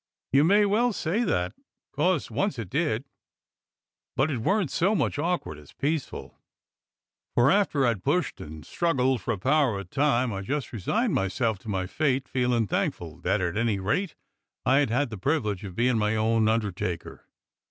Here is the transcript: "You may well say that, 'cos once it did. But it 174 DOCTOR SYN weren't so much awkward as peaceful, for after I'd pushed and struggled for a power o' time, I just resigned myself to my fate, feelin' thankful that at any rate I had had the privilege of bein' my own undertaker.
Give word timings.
"You 0.33 0.43
may 0.43 0.65
well 0.65 0.93
say 0.93 1.23
that, 1.25 1.53
'cos 1.91 2.31
once 2.31 2.57
it 2.57 2.71
did. 2.71 3.05
But 4.15 4.31
it 4.31 4.39
174 4.39 4.39
DOCTOR 4.39 4.39
SYN 4.41 4.45
weren't 4.47 4.71
so 4.71 4.95
much 4.99 5.19
awkward 5.23 5.59
as 5.59 5.73
peaceful, 5.73 6.39
for 7.35 7.51
after 7.51 7.85
I'd 7.85 8.03
pushed 8.03 8.41
and 8.41 8.65
struggled 8.65 9.21
for 9.21 9.31
a 9.31 9.37
power 9.37 9.77
o' 9.77 9.83
time, 9.83 10.33
I 10.33 10.41
just 10.41 10.73
resigned 10.73 11.13
myself 11.13 11.59
to 11.59 11.69
my 11.69 11.85
fate, 11.85 12.27
feelin' 12.27 12.65
thankful 12.65 13.19
that 13.19 13.41
at 13.41 13.55
any 13.55 13.77
rate 13.77 14.15
I 14.65 14.77
had 14.79 14.89
had 14.89 15.11
the 15.11 15.19
privilege 15.19 15.63
of 15.63 15.75
bein' 15.75 15.99
my 15.99 16.15
own 16.15 16.47
undertaker. 16.47 17.27